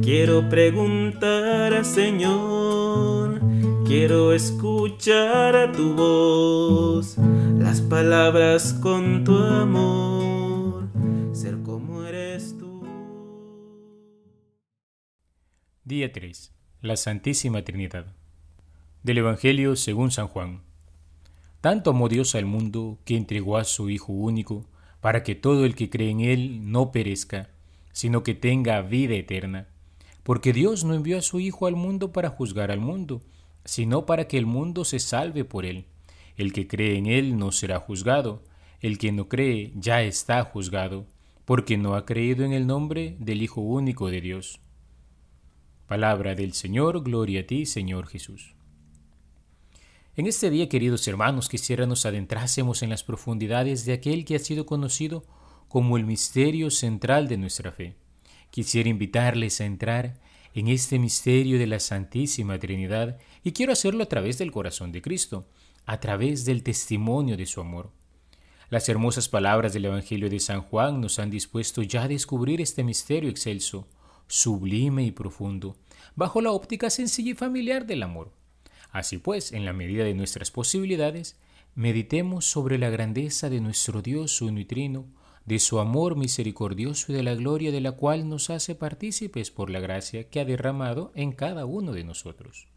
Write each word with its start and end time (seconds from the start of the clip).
Quiero 0.00 0.48
preguntar 0.48 1.84
Señor, 1.84 3.40
quiero 3.84 4.32
escuchar 4.32 5.56
a 5.56 5.72
tu 5.72 5.94
voz, 5.94 7.16
las 7.58 7.80
palabras 7.80 8.74
con 8.74 9.24
tu 9.24 9.36
amor, 9.36 10.88
ser 11.32 11.60
como 11.64 12.04
eres 12.04 12.56
tú. 12.58 12.86
Día 15.82 16.12
3. 16.12 16.52
La 16.80 16.96
Santísima 16.96 17.62
Trinidad. 17.62 18.06
Del 19.02 19.18
Evangelio 19.18 19.74
según 19.74 20.12
San 20.12 20.28
Juan. 20.28 20.62
Tanto 21.60 21.90
amó 21.90 22.08
Dios 22.08 22.36
al 22.36 22.44
mundo 22.44 23.00
que 23.04 23.16
entregó 23.16 23.56
a 23.56 23.64
su 23.64 23.90
Hijo 23.90 24.12
único, 24.12 24.64
para 25.04 25.22
que 25.22 25.34
todo 25.34 25.66
el 25.66 25.74
que 25.74 25.90
cree 25.90 26.08
en 26.08 26.20
Él 26.20 26.72
no 26.72 26.90
perezca, 26.90 27.50
sino 27.92 28.22
que 28.22 28.34
tenga 28.34 28.80
vida 28.80 29.14
eterna. 29.14 29.68
Porque 30.22 30.54
Dios 30.54 30.82
no 30.82 30.94
envió 30.94 31.18
a 31.18 31.20
su 31.20 31.40
Hijo 31.40 31.66
al 31.66 31.76
mundo 31.76 32.10
para 32.10 32.30
juzgar 32.30 32.70
al 32.70 32.80
mundo, 32.80 33.20
sino 33.66 34.06
para 34.06 34.28
que 34.28 34.38
el 34.38 34.46
mundo 34.46 34.86
se 34.86 35.00
salve 35.00 35.44
por 35.44 35.66
Él. 35.66 35.84
El 36.38 36.54
que 36.54 36.66
cree 36.66 36.96
en 36.96 37.04
Él 37.04 37.36
no 37.36 37.52
será 37.52 37.80
juzgado, 37.80 38.44
el 38.80 38.96
que 38.96 39.12
no 39.12 39.28
cree 39.28 39.72
ya 39.74 40.02
está 40.02 40.42
juzgado, 40.42 41.04
porque 41.44 41.76
no 41.76 41.96
ha 41.96 42.06
creído 42.06 42.46
en 42.46 42.54
el 42.54 42.66
nombre 42.66 43.14
del 43.18 43.42
Hijo 43.42 43.60
único 43.60 44.08
de 44.08 44.22
Dios. 44.22 44.58
Palabra 45.86 46.34
del 46.34 46.54
Señor, 46.54 47.02
gloria 47.02 47.42
a 47.42 47.46
ti, 47.46 47.66
Señor 47.66 48.06
Jesús. 48.06 48.54
En 50.16 50.28
este 50.28 50.48
día, 50.48 50.68
queridos 50.68 51.08
hermanos, 51.08 51.48
quisiera 51.48 51.86
nos 51.86 52.06
adentrásemos 52.06 52.84
en 52.84 52.90
las 52.90 53.02
profundidades 53.02 53.84
de 53.84 53.94
aquel 53.94 54.24
que 54.24 54.36
ha 54.36 54.38
sido 54.38 54.64
conocido 54.64 55.24
como 55.66 55.96
el 55.96 56.04
misterio 56.04 56.70
central 56.70 57.26
de 57.26 57.36
nuestra 57.36 57.72
fe. 57.72 57.96
Quisiera 58.50 58.88
invitarles 58.88 59.60
a 59.60 59.64
entrar 59.64 60.20
en 60.54 60.68
este 60.68 61.00
misterio 61.00 61.58
de 61.58 61.66
la 61.66 61.80
Santísima 61.80 62.60
Trinidad 62.60 63.18
y 63.42 63.50
quiero 63.50 63.72
hacerlo 63.72 64.04
a 64.04 64.08
través 64.08 64.38
del 64.38 64.52
corazón 64.52 64.92
de 64.92 65.02
Cristo, 65.02 65.48
a 65.84 65.98
través 65.98 66.44
del 66.44 66.62
testimonio 66.62 67.36
de 67.36 67.46
su 67.46 67.60
amor. 67.60 67.90
Las 68.70 68.88
hermosas 68.88 69.28
palabras 69.28 69.72
del 69.72 69.86
Evangelio 69.86 70.30
de 70.30 70.38
San 70.38 70.62
Juan 70.62 71.00
nos 71.00 71.18
han 71.18 71.30
dispuesto 71.30 71.82
ya 71.82 72.04
a 72.04 72.08
descubrir 72.08 72.60
este 72.60 72.84
misterio 72.84 73.28
excelso, 73.28 73.88
sublime 74.28 75.02
y 75.02 75.10
profundo, 75.10 75.76
bajo 76.14 76.40
la 76.40 76.52
óptica 76.52 76.88
sencilla 76.88 77.32
y 77.32 77.34
familiar 77.34 77.84
del 77.84 78.04
amor. 78.04 78.43
Así 78.94 79.18
pues, 79.18 79.50
en 79.50 79.64
la 79.64 79.72
medida 79.72 80.04
de 80.04 80.14
nuestras 80.14 80.52
posibilidades, 80.52 81.36
meditemos 81.74 82.44
sobre 82.44 82.78
la 82.78 82.90
grandeza 82.90 83.50
de 83.50 83.60
nuestro 83.60 84.02
Dios 84.02 84.40
uno 84.40 84.60
y 84.60 84.64
trino, 84.64 85.08
de 85.46 85.58
su 85.58 85.80
amor 85.80 86.14
misericordioso 86.16 87.10
y 87.10 87.16
de 87.16 87.24
la 87.24 87.34
gloria 87.34 87.72
de 87.72 87.80
la 87.80 87.90
cual 87.90 88.28
nos 88.28 88.50
hace 88.50 88.76
partícipes 88.76 89.50
por 89.50 89.68
la 89.68 89.80
gracia 89.80 90.30
que 90.30 90.38
ha 90.38 90.44
derramado 90.44 91.10
en 91.16 91.32
cada 91.32 91.66
uno 91.66 91.92
de 91.92 92.04
nosotros. 92.04 92.68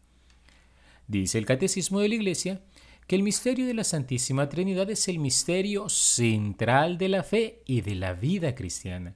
Dice 1.06 1.38
el 1.38 1.46
Catecismo 1.46 2.00
de 2.00 2.08
la 2.08 2.16
Iglesia 2.16 2.62
que 3.06 3.14
el 3.14 3.22
misterio 3.22 3.64
de 3.68 3.74
la 3.74 3.84
Santísima 3.84 4.48
Trinidad 4.48 4.90
es 4.90 5.06
el 5.06 5.20
misterio 5.20 5.88
central 5.88 6.98
de 6.98 7.10
la 7.10 7.22
fe 7.22 7.62
y 7.64 7.82
de 7.82 7.94
la 7.94 8.12
vida 8.12 8.56
cristiana. 8.56 9.14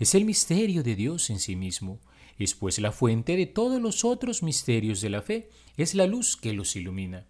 Es 0.00 0.16
el 0.16 0.24
misterio 0.24 0.82
de 0.82 0.96
Dios 0.96 1.30
en 1.30 1.38
sí 1.38 1.54
mismo, 1.54 2.00
es 2.44 2.54
pues 2.54 2.78
la 2.78 2.92
fuente 2.92 3.36
de 3.36 3.46
todos 3.46 3.80
los 3.80 4.04
otros 4.04 4.42
misterios 4.42 5.00
de 5.00 5.10
la 5.10 5.22
fe, 5.22 5.50
es 5.76 5.94
la 5.94 6.06
luz 6.06 6.36
que 6.36 6.52
los 6.52 6.76
ilumina. 6.76 7.26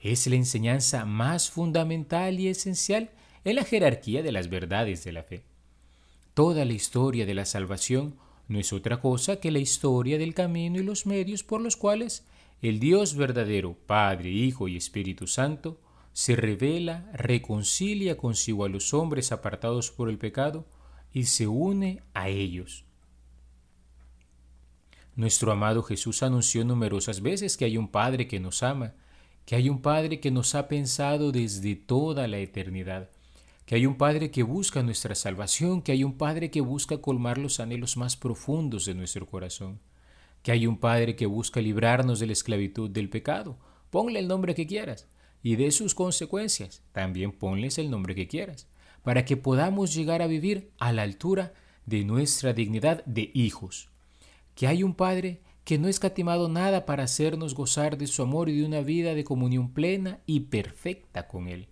Es 0.00 0.26
la 0.26 0.36
enseñanza 0.36 1.04
más 1.04 1.50
fundamental 1.50 2.38
y 2.38 2.48
esencial 2.48 3.10
en 3.44 3.56
la 3.56 3.64
jerarquía 3.64 4.22
de 4.22 4.32
las 4.32 4.48
verdades 4.48 5.04
de 5.04 5.12
la 5.12 5.22
fe. 5.22 5.42
Toda 6.34 6.64
la 6.64 6.72
historia 6.72 7.26
de 7.26 7.34
la 7.34 7.44
salvación 7.44 8.16
no 8.48 8.58
es 8.58 8.72
otra 8.72 9.00
cosa 9.00 9.40
que 9.40 9.50
la 9.50 9.58
historia 9.58 10.18
del 10.18 10.34
camino 10.34 10.78
y 10.78 10.84
los 10.84 11.06
medios 11.06 11.42
por 11.42 11.60
los 11.60 11.76
cuales 11.76 12.26
el 12.62 12.80
Dios 12.80 13.16
verdadero, 13.16 13.76
Padre, 13.86 14.30
Hijo 14.30 14.68
y 14.68 14.76
Espíritu 14.76 15.26
Santo, 15.26 15.80
se 16.12 16.34
revela, 16.34 17.10
reconcilia 17.12 18.16
consigo 18.16 18.64
a 18.64 18.70
los 18.70 18.94
hombres 18.94 19.32
apartados 19.32 19.90
por 19.90 20.08
el 20.08 20.16
pecado, 20.16 20.66
y 21.12 21.24
se 21.24 21.46
une 21.46 22.02
a 22.14 22.30
ellos. 22.30 22.85
Nuestro 25.16 25.50
amado 25.50 25.82
Jesús 25.82 26.22
anunció 26.22 26.62
numerosas 26.64 27.22
veces 27.22 27.56
que 27.56 27.64
hay 27.64 27.78
un 27.78 27.88
Padre 27.88 28.28
que 28.28 28.38
nos 28.38 28.62
ama, 28.62 28.92
que 29.46 29.56
hay 29.56 29.70
un 29.70 29.80
Padre 29.80 30.20
que 30.20 30.30
nos 30.30 30.54
ha 30.54 30.68
pensado 30.68 31.32
desde 31.32 31.74
toda 31.74 32.28
la 32.28 32.36
eternidad, 32.36 33.08
que 33.64 33.76
hay 33.76 33.86
un 33.86 33.96
Padre 33.96 34.30
que 34.30 34.42
busca 34.42 34.82
nuestra 34.82 35.14
salvación, 35.14 35.80
que 35.80 35.92
hay 35.92 36.04
un 36.04 36.18
Padre 36.18 36.50
que 36.50 36.60
busca 36.60 36.98
colmar 36.98 37.38
los 37.38 37.60
anhelos 37.60 37.96
más 37.96 38.14
profundos 38.14 38.84
de 38.84 38.94
nuestro 38.94 39.26
corazón, 39.26 39.80
que 40.42 40.52
hay 40.52 40.66
un 40.66 40.76
Padre 40.76 41.16
que 41.16 41.24
busca 41.24 41.62
librarnos 41.62 42.20
de 42.20 42.26
la 42.26 42.34
esclavitud 42.34 42.90
del 42.90 43.08
pecado. 43.08 43.58
Ponle 43.88 44.18
el 44.18 44.28
nombre 44.28 44.54
que 44.54 44.66
quieras 44.66 45.08
y 45.42 45.56
de 45.56 45.70
sus 45.70 45.94
consecuencias, 45.94 46.82
también 46.92 47.32
ponles 47.32 47.78
el 47.78 47.90
nombre 47.90 48.14
que 48.14 48.28
quieras 48.28 48.68
para 49.02 49.24
que 49.24 49.36
podamos 49.36 49.94
llegar 49.94 50.20
a 50.20 50.26
vivir 50.26 50.72
a 50.78 50.92
la 50.92 51.02
altura 51.02 51.54
de 51.86 52.04
nuestra 52.04 52.52
dignidad 52.52 53.04
de 53.06 53.30
hijos. 53.32 53.88
Que 54.56 54.66
hay 54.66 54.82
un 54.82 54.94
Padre 54.94 55.42
que 55.64 55.78
no 55.78 55.86
ha 55.86 55.90
escatimado 55.90 56.48
nada 56.48 56.86
para 56.86 57.04
hacernos 57.04 57.54
gozar 57.54 57.98
de 57.98 58.06
su 58.06 58.22
amor 58.22 58.48
y 58.48 58.58
de 58.58 58.66
una 58.66 58.80
vida 58.80 59.14
de 59.14 59.22
comunión 59.22 59.72
plena 59.72 60.20
y 60.26 60.40
perfecta 60.40 61.28
con 61.28 61.46
Él. 61.46 61.68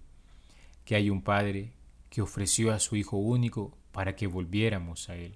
Que 0.84 0.94
hay 0.94 1.10
un 1.10 1.22
Padre 1.22 1.72
que 2.10 2.22
ofreció 2.22 2.72
a 2.72 2.78
su 2.78 2.94
Hijo 2.94 3.16
único 3.16 3.76
para 3.90 4.14
que 4.14 4.26
volviéramos 4.26 5.08
a 5.08 5.16
Él. 5.16 5.34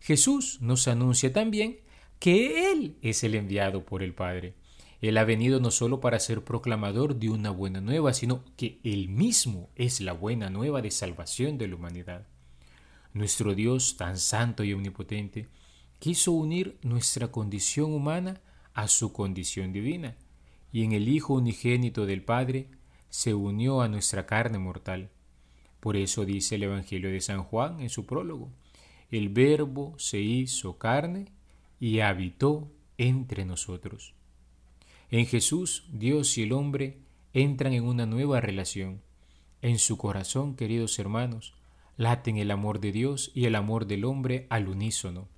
Jesús 0.00 0.58
nos 0.60 0.88
anuncia 0.88 1.32
también 1.32 1.78
que 2.18 2.70
Él 2.70 2.96
es 3.00 3.24
el 3.24 3.34
enviado 3.34 3.84
por 3.86 4.02
el 4.02 4.12
Padre. 4.12 4.54
Él 5.00 5.16
ha 5.16 5.24
venido 5.24 5.60
no 5.60 5.70
solo 5.70 6.00
para 6.00 6.20
ser 6.20 6.44
proclamador 6.44 7.16
de 7.16 7.30
una 7.30 7.50
buena 7.50 7.80
nueva, 7.80 8.12
sino 8.12 8.44
que 8.56 8.78
Él 8.84 9.08
mismo 9.08 9.70
es 9.74 10.00
la 10.00 10.12
buena 10.12 10.50
nueva 10.50 10.82
de 10.82 10.90
salvación 10.90 11.56
de 11.56 11.68
la 11.68 11.76
humanidad. 11.76 12.26
Nuestro 13.14 13.54
Dios, 13.54 13.96
tan 13.96 14.18
santo 14.18 14.62
y 14.64 14.74
omnipotente, 14.74 15.48
quiso 16.00 16.32
unir 16.32 16.78
nuestra 16.82 17.30
condición 17.30 17.92
humana 17.92 18.40
a 18.74 18.88
su 18.88 19.12
condición 19.12 19.72
divina, 19.72 20.16
y 20.72 20.82
en 20.82 20.92
el 20.92 21.08
Hijo 21.08 21.34
unigénito 21.34 22.06
del 22.06 22.22
Padre 22.22 22.68
se 23.10 23.34
unió 23.34 23.82
a 23.82 23.88
nuestra 23.88 24.26
carne 24.26 24.58
mortal. 24.58 25.10
Por 25.78 25.96
eso 25.96 26.24
dice 26.24 26.54
el 26.56 26.64
Evangelio 26.64 27.10
de 27.10 27.20
San 27.20 27.44
Juan 27.44 27.80
en 27.80 27.90
su 27.90 28.06
prólogo, 28.06 28.50
el 29.10 29.28
Verbo 29.28 29.94
se 29.98 30.20
hizo 30.20 30.78
carne 30.78 31.26
y 31.78 32.00
habitó 32.00 32.72
entre 32.96 33.44
nosotros. 33.44 34.14
En 35.10 35.26
Jesús, 35.26 35.84
Dios 35.92 36.38
y 36.38 36.44
el 36.44 36.52
hombre 36.52 36.98
entran 37.34 37.74
en 37.74 37.84
una 37.84 38.06
nueva 38.06 38.40
relación. 38.40 39.02
En 39.60 39.78
su 39.78 39.98
corazón, 39.98 40.54
queridos 40.56 40.98
hermanos, 40.98 41.52
laten 41.96 42.38
el 42.38 42.50
amor 42.52 42.80
de 42.80 42.92
Dios 42.92 43.32
y 43.34 43.44
el 43.44 43.54
amor 43.54 43.86
del 43.86 44.06
hombre 44.06 44.46
al 44.48 44.68
unísono. 44.68 45.28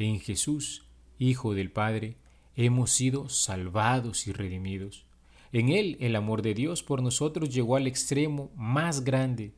En 0.00 0.18
Jesús, 0.18 0.86
Hijo 1.18 1.52
del 1.52 1.70
Padre, 1.70 2.16
hemos 2.56 2.90
sido 2.90 3.28
salvados 3.28 4.26
y 4.26 4.32
redimidos. 4.32 5.04
En 5.52 5.68
Él 5.68 5.98
el 6.00 6.16
amor 6.16 6.40
de 6.40 6.54
Dios 6.54 6.82
por 6.82 7.02
nosotros 7.02 7.52
llegó 7.52 7.76
al 7.76 7.86
extremo 7.86 8.50
más 8.56 9.04
grande. 9.04 9.52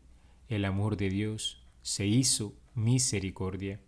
El 0.49 0.65
amor 0.65 0.97
de 0.97 1.11
Dios 1.11 1.63
se 1.83 2.09
hizo 2.09 2.55
misericordia. 2.75 3.79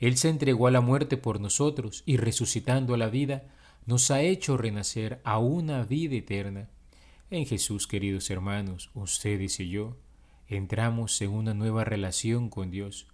Él 0.00 0.18
se 0.18 0.28
entregó 0.28 0.66
a 0.66 0.70
la 0.70 0.82
muerte 0.82 1.16
por 1.16 1.40
nosotros 1.40 2.02
y 2.04 2.18
resucitando 2.18 2.92
a 2.92 2.98
la 2.98 3.08
vida, 3.08 3.44
nos 3.86 4.10
ha 4.10 4.20
hecho 4.20 4.58
renacer 4.58 5.22
a 5.24 5.38
una 5.38 5.82
vida 5.82 6.16
eterna. 6.16 6.68
En 7.30 7.46
Jesús, 7.46 7.86
queridos 7.86 8.28
hermanos, 8.28 8.90
ustedes 8.92 9.60
y 9.60 9.70
yo, 9.70 9.96
entramos 10.46 11.22
en 11.22 11.30
una 11.30 11.54
nueva 11.54 11.84
relación 11.84 12.50
con 12.50 12.70
Dios, 12.70 13.06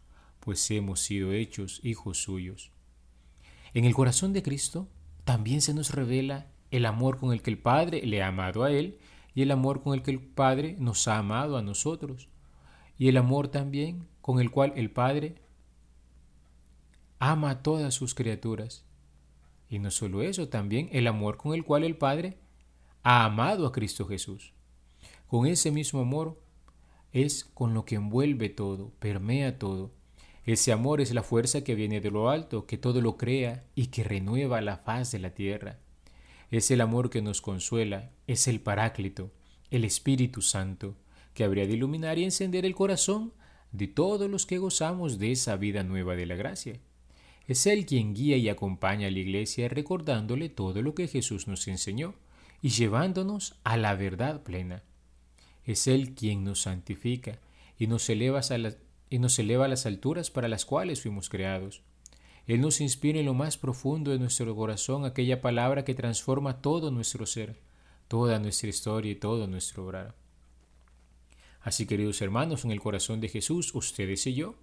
pues 0.48 0.70
hemos 0.70 1.00
sido 1.00 1.34
hechos 1.34 1.78
hijos 1.84 2.22
suyos. 2.22 2.72
En 3.74 3.84
el 3.84 3.94
corazón 3.94 4.32
de 4.32 4.42
Cristo 4.42 4.88
también 5.24 5.60
se 5.60 5.74
nos 5.74 5.90
revela 5.90 6.46
el 6.70 6.86
amor 6.86 7.18
con 7.18 7.34
el 7.34 7.42
que 7.42 7.50
el 7.50 7.58
Padre 7.58 8.00
le 8.06 8.22
ha 8.22 8.28
amado 8.28 8.64
a 8.64 8.70
Él 8.70 8.98
y 9.34 9.42
el 9.42 9.50
amor 9.50 9.82
con 9.82 9.92
el 9.92 10.02
que 10.02 10.10
el 10.10 10.20
Padre 10.20 10.74
nos 10.78 11.06
ha 11.06 11.18
amado 11.18 11.58
a 11.58 11.62
nosotros, 11.62 12.30
y 12.96 13.08
el 13.08 13.18
amor 13.18 13.48
también 13.48 14.08
con 14.22 14.40
el 14.40 14.50
cual 14.50 14.72
el 14.76 14.90
Padre 14.90 15.34
ama 17.18 17.50
a 17.50 17.62
todas 17.62 17.92
sus 17.92 18.14
criaturas 18.14 18.86
y 19.68 19.80
no 19.80 19.90
solo 19.90 20.22
eso, 20.22 20.48
también 20.48 20.88
el 20.92 21.08
amor 21.08 21.36
con 21.36 21.52
el 21.52 21.62
cual 21.62 21.84
el 21.84 21.98
Padre 21.98 22.38
ha 23.02 23.26
amado 23.26 23.66
a 23.66 23.72
Cristo 23.72 24.06
Jesús. 24.06 24.54
Con 25.26 25.46
ese 25.46 25.70
mismo 25.72 26.00
amor 26.00 26.40
es 27.12 27.44
con 27.44 27.74
lo 27.74 27.84
que 27.84 27.96
envuelve 27.96 28.48
todo, 28.48 28.94
permea 28.98 29.58
todo. 29.58 29.97
Ese 30.48 30.72
amor 30.72 31.02
es 31.02 31.12
la 31.12 31.22
fuerza 31.22 31.62
que 31.62 31.74
viene 31.74 32.00
de 32.00 32.10
lo 32.10 32.30
alto, 32.30 32.64
que 32.64 32.78
todo 32.78 33.02
lo 33.02 33.18
crea 33.18 33.66
y 33.74 33.88
que 33.88 34.02
renueva 34.02 34.62
la 34.62 34.78
faz 34.78 35.12
de 35.12 35.18
la 35.18 35.34
tierra. 35.34 35.78
Es 36.50 36.70
el 36.70 36.80
amor 36.80 37.10
que 37.10 37.20
nos 37.20 37.42
consuela, 37.42 38.12
es 38.26 38.48
el 38.48 38.58
Paráclito, 38.58 39.30
el 39.70 39.84
Espíritu 39.84 40.40
Santo, 40.40 40.96
que 41.34 41.44
habría 41.44 41.66
de 41.66 41.74
iluminar 41.74 42.18
y 42.18 42.24
encender 42.24 42.64
el 42.64 42.74
corazón 42.74 43.34
de 43.72 43.88
todos 43.88 44.30
los 44.30 44.46
que 44.46 44.56
gozamos 44.56 45.18
de 45.18 45.32
esa 45.32 45.54
vida 45.56 45.82
nueva 45.82 46.16
de 46.16 46.24
la 46.24 46.36
gracia. 46.36 46.80
Es 47.46 47.66
Él 47.66 47.84
quien 47.84 48.14
guía 48.14 48.38
y 48.38 48.48
acompaña 48.48 49.08
a 49.08 49.10
la 49.10 49.18
iglesia 49.18 49.68
recordándole 49.68 50.48
todo 50.48 50.80
lo 50.80 50.94
que 50.94 51.08
Jesús 51.08 51.46
nos 51.46 51.68
enseñó 51.68 52.14
y 52.62 52.70
llevándonos 52.70 53.56
a 53.64 53.76
la 53.76 53.94
verdad 53.94 54.44
plena. 54.44 54.82
Es 55.66 55.86
Él 55.88 56.14
quien 56.14 56.42
nos 56.42 56.62
santifica 56.62 57.38
y 57.78 57.86
nos 57.86 58.08
eleva 58.08 58.40
a, 58.40 58.42
y 59.10 59.18
nos 59.18 59.38
eleva 59.38 59.66
a 59.66 59.68
las 59.68 59.86
alturas 59.86 60.30
para 60.30 60.48
las 60.48 60.64
cuales 60.64 61.02
fuimos 61.02 61.28
creados. 61.28 61.82
Él 62.46 62.60
nos 62.60 62.80
inspira 62.80 63.18
en 63.20 63.26
lo 63.26 63.34
más 63.34 63.58
profundo 63.58 64.10
de 64.10 64.18
nuestro 64.18 64.56
corazón 64.56 65.04
aquella 65.04 65.42
palabra 65.42 65.84
que 65.84 65.94
transforma 65.94 66.62
todo 66.62 66.90
nuestro 66.90 67.26
ser, 67.26 67.60
toda 68.08 68.38
nuestra 68.38 68.70
historia 68.70 69.12
y 69.12 69.16
todo 69.16 69.46
nuestro 69.46 69.84
obrar. 69.84 70.14
Así, 71.60 71.86
queridos 71.86 72.22
hermanos, 72.22 72.64
en 72.64 72.70
el 72.70 72.80
corazón 72.80 73.20
de 73.20 73.28
Jesús, 73.28 73.74
ustedes 73.74 74.26
y 74.26 74.34
yo, 74.34 74.54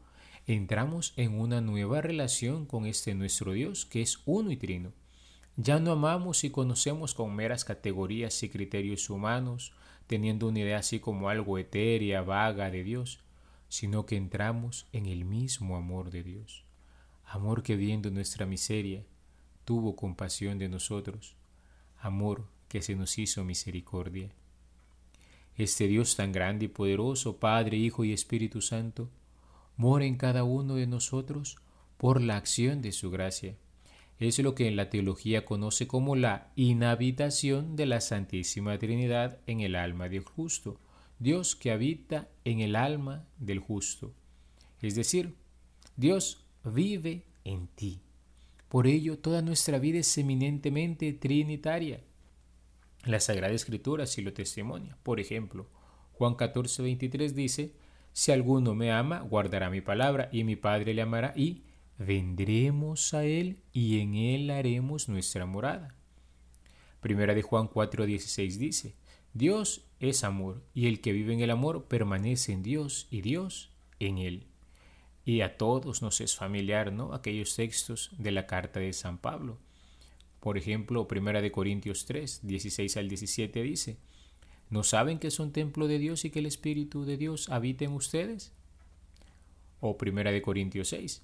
entramos 0.47 1.13
en 1.17 1.39
una 1.39 1.61
nueva 1.61 2.01
relación 2.01 2.65
con 2.65 2.87
este 2.87 3.13
nuestro 3.13 3.51
Dios, 3.51 3.85
que 3.85 4.01
es 4.01 4.19
uno 4.25 4.49
y 4.51 4.57
trino. 4.57 4.93
Ya 5.57 5.79
no 5.79 5.91
amamos 5.91 6.43
y 6.43 6.49
conocemos 6.49 7.13
con 7.13 7.35
meras 7.35 7.65
categorías 7.65 8.41
y 8.41 8.49
criterios 8.49 9.09
humanos, 9.09 9.73
teniendo 10.07 10.47
una 10.47 10.59
idea 10.59 10.79
así 10.79 10.99
como 10.99 11.29
algo 11.29 11.57
etérea, 11.57 12.21
vaga 12.21 12.71
de 12.71 12.83
Dios, 12.83 13.19
sino 13.75 14.05
que 14.05 14.15
entramos 14.15 14.87
en 14.93 15.05
el 15.05 15.25
mismo 15.25 15.75
amor 15.75 16.09
de 16.09 16.23
Dios. 16.23 16.63
Amor 17.25 17.61
que 17.61 17.75
viendo 17.75 18.09
nuestra 18.09 18.45
miseria, 18.45 19.03
tuvo 19.65 19.97
compasión 19.97 20.57
de 20.57 20.69
nosotros. 20.69 21.35
Amor 21.97 22.47
que 22.69 22.81
se 22.81 22.95
nos 22.95 23.17
hizo 23.17 23.43
misericordia. 23.43 24.29
Este 25.57 25.87
Dios 25.87 26.15
tan 26.15 26.31
grande 26.31 26.65
y 26.65 26.67
poderoso, 26.69 27.37
Padre, 27.37 27.75
Hijo 27.75 28.05
y 28.05 28.13
Espíritu 28.13 28.61
Santo, 28.61 29.09
mora 29.75 30.05
en 30.05 30.15
cada 30.15 30.45
uno 30.45 30.75
de 30.75 30.87
nosotros 30.87 31.57
por 31.97 32.21
la 32.21 32.37
acción 32.37 32.81
de 32.81 32.93
su 32.93 33.11
gracia. 33.11 33.57
Es 34.19 34.39
lo 34.39 34.55
que 34.55 34.69
en 34.69 34.77
la 34.77 34.89
teología 34.89 35.43
conoce 35.43 35.85
como 35.85 36.15
la 36.15 36.49
inhabitación 36.55 37.75
de 37.75 37.87
la 37.87 37.99
Santísima 37.99 38.77
Trinidad 38.77 39.39
en 39.47 39.59
el 39.59 39.75
alma 39.75 40.07
del 40.07 40.23
justo, 40.23 40.79
Dios 41.19 41.55
que 41.55 41.71
habita 41.71 42.27
en 42.43 42.59
el 42.59 42.75
alma 42.75 43.25
del 43.37 43.59
justo. 43.59 44.13
Es 44.81 44.95
decir, 44.95 45.35
Dios 45.95 46.45
vive 46.63 47.23
en 47.43 47.67
ti. 47.67 48.01
Por 48.67 48.87
ello, 48.87 49.17
toda 49.19 49.41
nuestra 49.41 49.79
vida 49.79 49.99
es 49.99 50.17
eminentemente 50.17 51.13
trinitaria. 51.13 52.01
La 53.05 53.19
Sagrada 53.19 53.53
Escritura 53.53 54.05
sí 54.05 54.21
lo 54.21 54.33
testimonia. 54.33 54.97
Por 55.03 55.19
ejemplo, 55.19 55.67
Juan 56.13 56.35
14, 56.35 56.81
23 56.81 57.35
dice, 57.35 57.73
Si 58.11 58.31
alguno 58.31 58.73
me 58.75 58.91
ama, 58.91 59.21
guardará 59.21 59.69
mi 59.69 59.81
palabra, 59.81 60.29
y 60.31 60.43
mi 60.43 60.55
Padre 60.55 60.93
le 60.93 61.03
amará, 61.03 61.33
y 61.35 61.63
vendremos 61.97 63.13
a 63.13 63.23
él, 63.23 63.59
y 63.71 63.99
en 63.99 64.15
él 64.15 64.49
haremos 64.49 65.07
nuestra 65.07 65.45
morada. 65.45 65.95
Primera 66.99 67.35
de 67.35 67.43
Juan 67.43 67.67
4, 67.67 68.05
16 68.05 68.59
dice, 68.59 68.95
Dios 69.33 69.84
es 70.05 70.23
amor, 70.23 70.63
y 70.73 70.87
el 70.87 71.01
que 71.01 71.11
vive 71.11 71.33
en 71.33 71.41
el 71.41 71.51
amor 71.51 71.85
permanece 71.85 72.51
en 72.51 72.63
Dios, 72.63 73.07
y 73.09 73.21
Dios 73.21 73.71
en 73.99 74.17
él. 74.17 74.47
Y 75.25 75.41
a 75.41 75.57
todos 75.57 76.01
nos 76.01 76.21
es 76.21 76.35
familiar, 76.35 76.93
¿no? 76.93 77.13
Aquellos 77.13 77.55
textos 77.55 78.11
de 78.17 78.31
la 78.31 78.45
carta 78.45 78.79
de 78.79 78.93
San 78.93 79.17
Pablo 79.17 79.59
por 80.45 80.59
ejemplo, 80.59 81.07
Primera 81.07 81.41
de 81.41 81.51
Corintios 81.51 82.05
3, 82.05 82.41
16 82.43 82.97
al 82.97 83.09
17 83.09 83.63
dice, 83.63 83.97
¿no 84.69 84.83
saben 84.83 85.17
que 85.17 85.31
son 85.31 85.51
templo 85.51 85.87
de 85.87 85.97
Dios 85.97 86.23
y 86.23 86.29
que 86.29 86.37
el 86.37 86.45
Espíritu 86.45 87.03
de 87.03 87.17
Dios 87.17 87.49
habita 87.49 87.85
en 87.85 87.93
ustedes? 87.93 88.51
O 89.79 89.97
Primera 89.97 90.31
de 90.31 90.43
Corintios 90.43 90.89
6, 90.89 91.23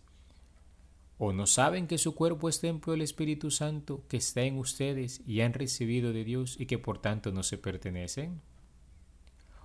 ¿o 1.19 1.33
no 1.33 1.45
saben 1.45 1.85
que 1.85 1.99
su 1.99 2.15
cuerpo 2.15 2.49
es 2.49 2.61
templo 2.61 2.93
del 2.93 3.03
Espíritu 3.03 3.51
Santo 3.51 4.03
que 4.07 4.17
está 4.17 4.41
en 4.41 4.57
ustedes 4.57 5.21
y 5.27 5.41
han 5.41 5.53
recibido 5.53 6.13
de 6.13 6.23
Dios 6.23 6.59
y 6.59 6.65
que 6.65 6.79
por 6.79 6.99
tanto 6.99 7.31
no 7.31 7.43
se 7.43 7.59
pertenecen? 7.59 8.41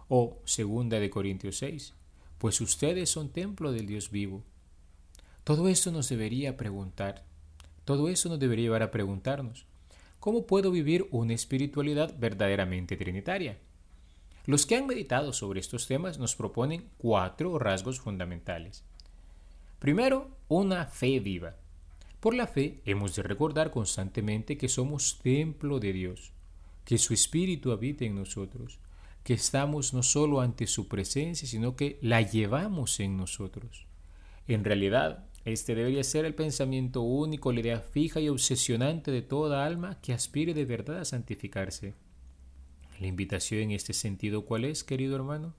O 0.08 0.40
Segunda 0.44 1.00
de 1.00 1.10
Corintios 1.10 1.58
6, 1.58 1.94
pues 2.38 2.60
ustedes 2.60 3.10
son 3.10 3.30
templo 3.30 3.72
del 3.72 3.86
Dios 3.86 4.10
vivo. 4.10 4.44
Todo 5.44 5.68
esto 5.68 5.90
nos 5.90 6.08
debería 6.08 6.56
preguntar, 6.56 7.24
todo 7.84 8.08
eso 8.08 8.28
nos 8.28 8.38
debería 8.38 8.64
llevar 8.64 8.82
a 8.82 8.90
preguntarnos, 8.90 9.66
¿cómo 10.20 10.46
puedo 10.46 10.70
vivir 10.70 11.06
una 11.10 11.34
espiritualidad 11.34 12.14
verdaderamente 12.18 12.96
trinitaria? 12.96 13.58
Los 14.44 14.64
que 14.64 14.76
han 14.76 14.86
meditado 14.86 15.32
sobre 15.32 15.60
estos 15.60 15.88
temas 15.88 16.18
nos 16.18 16.36
proponen 16.36 16.88
cuatro 16.98 17.58
rasgos 17.58 17.98
fundamentales. 17.98 18.84
Primero, 19.80 20.30
una 20.48 20.86
fe 20.86 21.18
viva. 21.20 21.56
Por 22.20 22.34
la 22.34 22.46
fe 22.46 22.80
hemos 22.84 23.14
de 23.16 23.22
recordar 23.22 23.70
constantemente 23.70 24.56
que 24.56 24.68
somos 24.68 25.18
templo 25.22 25.80
de 25.80 25.92
Dios, 25.92 26.32
que 26.84 26.98
su 26.98 27.12
Espíritu 27.12 27.72
habita 27.72 28.04
en 28.04 28.14
nosotros, 28.14 28.78
que 29.26 29.34
estamos 29.34 29.92
no 29.92 30.04
solo 30.04 30.40
ante 30.40 30.68
su 30.68 30.86
presencia, 30.86 31.48
sino 31.48 31.74
que 31.74 31.98
la 32.00 32.22
llevamos 32.22 33.00
en 33.00 33.16
nosotros. 33.16 33.88
En 34.46 34.62
realidad, 34.62 35.26
este 35.44 35.74
debería 35.74 36.04
ser 36.04 36.24
el 36.26 36.36
pensamiento 36.36 37.00
único, 37.00 37.50
la 37.50 37.58
idea 37.58 37.80
fija 37.80 38.20
y 38.20 38.28
obsesionante 38.28 39.10
de 39.10 39.22
toda 39.22 39.66
alma 39.66 40.00
que 40.00 40.12
aspire 40.12 40.54
de 40.54 40.64
verdad 40.64 41.00
a 41.00 41.04
santificarse. 41.04 41.94
La 43.00 43.08
invitación 43.08 43.62
en 43.62 43.70
este 43.72 43.94
sentido, 43.94 44.44
¿cuál 44.44 44.64
es, 44.64 44.84
querido 44.84 45.16
hermano? 45.16 45.56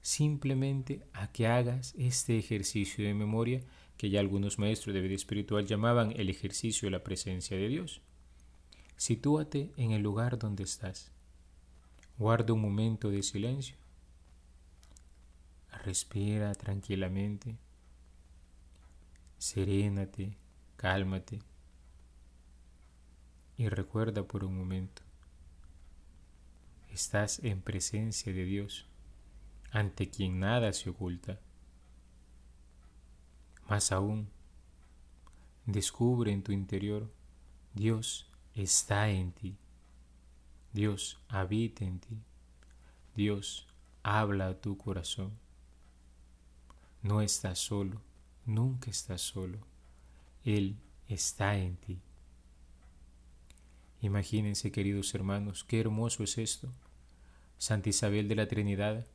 Simplemente 0.00 1.06
a 1.12 1.30
que 1.30 1.46
hagas 1.46 1.94
este 1.96 2.36
ejercicio 2.36 3.04
de 3.04 3.14
memoria 3.14 3.60
que 3.96 4.10
ya 4.10 4.18
algunos 4.18 4.58
maestros 4.58 4.92
de 4.92 5.02
vida 5.02 5.14
espiritual 5.14 5.66
llamaban 5.66 6.12
el 6.16 6.30
ejercicio 6.30 6.86
de 6.86 6.90
la 6.90 7.04
presencia 7.04 7.56
de 7.56 7.68
Dios. 7.68 8.00
Sitúate 8.96 9.70
en 9.76 9.92
el 9.92 10.02
lugar 10.02 10.36
donde 10.36 10.64
estás. 10.64 11.12
Guarda 12.18 12.52
un 12.52 12.60
momento 12.60 13.10
de 13.10 13.22
silencio. 13.22 13.76
Respira 15.84 16.54
tranquilamente 16.54 17.56
serénate, 19.38 20.36
cálmate 20.76 21.38
y 23.56 23.68
recuerda 23.68 24.24
por 24.24 24.44
un 24.44 24.56
momento, 24.56 25.02
estás 26.90 27.38
en 27.42 27.62
presencia 27.62 28.32
de 28.32 28.44
Dios, 28.44 28.86
ante 29.70 30.10
quien 30.10 30.40
nada 30.40 30.72
se 30.72 30.90
oculta. 30.90 31.40
Más 33.68 33.92
aún, 33.92 34.28
descubre 35.66 36.32
en 36.32 36.42
tu 36.42 36.52
interior, 36.52 37.12
Dios 37.74 38.30
está 38.54 39.08
en 39.10 39.32
ti, 39.32 39.56
Dios 40.72 41.20
habita 41.28 41.84
en 41.84 41.98
ti, 41.98 42.18
Dios 43.14 43.66
habla 44.02 44.48
a 44.48 44.60
tu 44.60 44.76
corazón. 44.76 45.32
No 47.02 47.22
estás 47.22 47.58
solo, 47.58 48.00
Nunca 48.48 48.90
estás 48.90 49.20
solo. 49.20 49.58
Él 50.42 50.76
está 51.06 51.58
en 51.58 51.76
ti. 51.76 51.98
Imagínense, 54.00 54.72
queridos 54.72 55.14
hermanos, 55.14 55.64
qué 55.64 55.80
hermoso 55.80 56.24
es 56.24 56.38
esto. 56.38 56.72
Santa 57.58 57.90
Isabel 57.90 58.26
de 58.26 58.36
la 58.36 58.48
Trinidad 58.48 59.06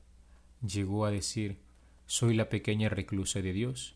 llegó 0.62 1.06
a 1.06 1.10
decir, 1.10 1.58
soy 2.06 2.36
la 2.36 2.48
pequeña 2.48 2.90
reclusa 2.90 3.42
de 3.42 3.54
Dios, 3.54 3.96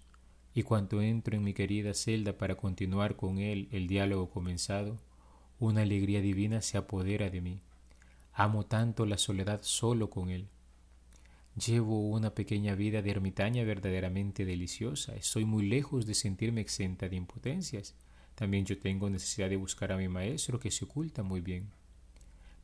y 0.55 0.63
cuando 0.63 1.03
entro 1.03 1.35
en 1.35 1.43
mi 1.43 1.53
querida 1.53 1.93
celda 1.93 2.35
para 2.35 2.55
continuar 2.55 3.15
con 3.15 3.37
Él 3.37 3.67
el 3.71 3.85
diálogo 3.85 4.31
comenzado, 4.31 4.97
una 5.59 5.81
alegría 5.81 6.21
divina 6.21 6.61
se 6.61 6.77
apodera 6.77 7.29
de 7.29 7.41
mí. 7.41 7.61
Amo 8.33 8.65
tanto 8.65 9.05
la 9.05 9.17
soledad 9.17 9.61
solo 9.63 10.09
con 10.09 10.29
Él. 10.29 10.47
Llevo 11.55 12.09
una 12.09 12.35
pequeña 12.35 12.75
vida 12.75 13.01
de 13.01 13.09
ermitaña 13.09 13.63
verdaderamente 13.63 14.45
deliciosa. 14.45 15.15
Estoy 15.15 15.45
muy 15.45 15.65
lejos 15.65 16.05
de 16.05 16.13
sentirme 16.13 16.61
exenta 16.61 17.09
de 17.09 17.15
impotencias. 17.15 17.95
También 18.35 18.65
yo 18.65 18.77
tengo 18.77 19.09
necesidad 19.09 19.49
de 19.49 19.55
buscar 19.55 19.91
a 19.91 19.97
mi 19.97 20.07
maestro 20.07 20.59
que 20.59 20.69
se 20.69 20.85
oculta 20.85 21.23
muy 21.23 21.41
bien. 21.41 21.71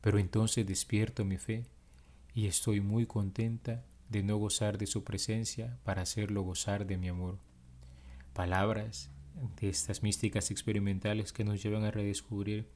Pero 0.00 0.20
entonces 0.20 0.64
despierto 0.64 1.24
mi 1.24 1.38
fe 1.38 1.64
y 2.34 2.46
estoy 2.46 2.80
muy 2.80 3.06
contenta 3.06 3.82
de 4.08 4.22
no 4.22 4.36
gozar 4.36 4.78
de 4.78 4.86
su 4.86 5.02
presencia 5.02 5.76
para 5.82 6.02
hacerlo 6.02 6.42
gozar 6.42 6.86
de 6.86 6.96
mi 6.96 7.08
amor. 7.08 7.38
Palabras 8.32 9.10
de 9.60 9.68
estas 9.68 10.04
místicas 10.04 10.52
experimentales 10.52 11.32
que 11.32 11.42
nos 11.42 11.60
llevan 11.60 11.82
a 11.82 11.90
redescubrir 11.90 12.68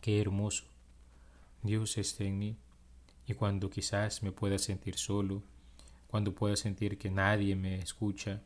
qué 0.00 0.20
hermoso 0.20 0.64
Dios 1.62 1.98
está 1.98 2.24
en 2.24 2.38
mí 2.38 2.56
y 3.26 3.34
cuando 3.34 3.68
quizás 3.68 4.22
me 4.22 4.32
pueda 4.32 4.58
sentir 4.58 4.96
solo, 4.96 5.42
cuando 6.06 6.34
pueda 6.34 6.56
sentir 6.56 6.96
que 6.96 7.10
nadie 7.10 7.54
me 7.56 7.78
escucha, 7.78 8.42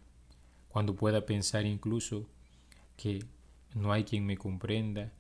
cuando 0.69 0.97
pueda 0.97 1.25
pensar 1.25 1.65
incluso 1.67 2.27
que 2.97 3.25
no 3.75 3.93
hay 3.93 4.05
quien 4.05 4.27
me 4.27 4.37
comprenda, 4.37 5.13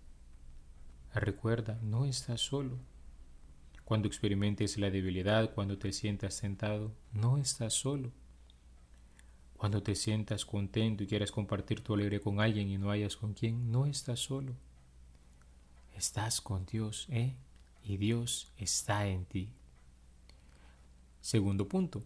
recuerda, 1.15 1.79
no 1.83 2.05
estás 2.05 2.41
solo. 2.41 2.79
cuando 3.85 4.09
experimentes 4.09 4.79
la 4.79 4.91
debilidad, 4.91 5.53
cuando 5.55 5.77
te 5.77 5.93
sientas 5.93 6.35
sentado, 6.35 6.93
no 7.13 7.37
estás 7.37 7.75
solo. 7.75 8.11
Cuando 9.59 9.83
te 9.83 9.95
sientas 9.95 10.47
contento 10.47 11.05
y 11.05 11.07
quieras 11.07 11.31
compartir 11.31 11.83
tu 11.83 11.93
alegría 11.93 12.21
con 12.21 12.41
alguien 12.41 12.71
y 12.71 12.79
no 12.79 12.91
hayas 12.91 13.17
con 13.17 13.35
quien, 13.35 13.71
no 13.71 13.85
estás 13.85 14.21
solo. 14.21 14.55
Estás 15.97 16.41
con 16.41 16.67
Dios, 16.67 17.07
¿eh? 17.11 17.35
Y 17.85 17.97
Dios 17.97 18.53
está 18.57 19.07
en 19.09 19.25
ti. 19.25 19.51
Segundo 21.21 21.69
punto. 21.69 22.05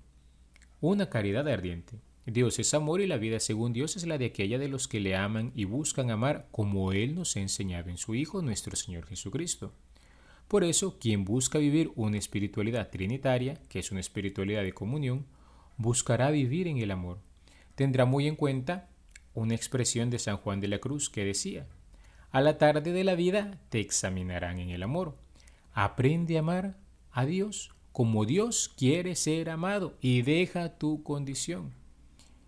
Una 0.81 1.09
caridad 1.09 1.49
ardiente. 1.49 1.99
Dios 2.27 2.59
es 2.59 2.75
amor 2.75 3.01
y 3.01 3.07
la 3.07 3.19
vida 3.19 3.39
según 3.39 3.73
Dios 3.73 3.97
es 3.97 4.07
la 4.07 4.19
de 4.19 4.27
aquella 4.27 4.59
de 4.59 4.69
los 4.69 4.89
que 4.89 5.01
le 5.01 5.15
aman 5.15 5.53
y 5.55 5.65
buscan 5.65 6.11
amar 6.11 6.49
como 6.51 6.93
Él 6.93 7.15
nos 7.15 7.37
ha 7.37 7.41
enseñado 7.41 7.89
en 7.89 7.99
su 7.99 8.15
Hijo 8.15 8.43
nuestro 8.43 8.75
Señor 8.75 9.07
Jesucristo. 9.07 9.73
Por 10.49 10.65
eso, 10.65 10.99
quien 10.99 11.25
busca 11.25 11.59
vivir 11.59 11.93
una 11.95 12.19
espiritualidad 12.19 12.91
trinitaria, 12.91 13.61
que 13.69 13.79
es 13.79 13.91
una 13.91 14.01
espiritualidad 14.01 14.63
de 14.63 14.73
comunión, 14.73 15.27
buscará 15.77 16.31
vivir 16.31 16.69
en 16.69 16.79
el 16.79 16.91
amor. 16.91 17.19
Tendrá 17.75 18.07
muy 18.07 18.27
en 18.27 18.37
cuenta 18.37 18.89
una 19.35 19.55
expresión 19.55 20.11
de 20.11 20.19
San 20.19 20.37
Juan 20.37 20.61
de 20.61 20.69
la 20.69 20.79
Cruz 20.79 21.11
que 21.11 21.25
decía, 21.25 21.67
a 22.31 22.41
la 22.41 22.59
tarde 22.59 22.93
de 22.93 23.05
la 23.05 23.15
vida 23.15 23.59
te 23.69 23.81
examinarán 23.81 24.59
en 24.59 24.71
el 24.71 24.83
amor. 24.83 25.17
Aprende 25.73 26.37
a 26.37 26.41
amar 26.41 26.77
a 27.11 27.25
Dios 27.25 27.73
como 27.93 28.27
Dios 28.27 28.71
quiere 28.77 29.15
ser 29.15 29.49
amado 29.49 29.97
y 30.01 30.23
deja 30.23 30.77
tu 30.77 31.03
condición. 31.03 31.73